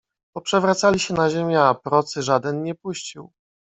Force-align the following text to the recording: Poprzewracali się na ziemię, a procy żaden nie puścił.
Poprzewracali 0.35 0.99
się 0.99 1.13
na 1.13 1.29
ziemię, 1.29 1.61
a 1.61 1.75
procy 1.75 2.23
żaden 2.23 2.63
nie 2.63 2.75
puścił. 2.75 3.31